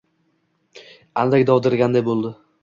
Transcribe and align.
Andak 1.25 1.45
dovdiraganday 1.51 2.05
bo‘ldi 2.09 2.35